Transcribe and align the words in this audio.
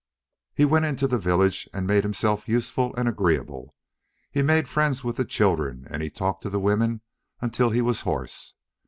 He 0.55 0.65
went 0.65 0.85
into 0.85 1.05
the 1.07 1.19
village 1.19 1.69
and 1.75 1.85
made 1.85 2.03
himself 2.03 2.47
useful 2.47 2.91
and 2.95 3.07
agreeable. 3.07 3.75
He 4.31 4.41
made 4.41 4.67
friends 4.67 5.03
with 5.03 5.17
the 5.17 5.25
children 5.25 5.85
and 5.91 6.01
he 6.01 6.09
talked 6.09 6.41
to 6.41 6.49
the 6.49 6.59
women 6.59 7.01
until 7.39 7.69
he 7.69 7.83
was 7.83 8.01
hoarse. 8.01 8.55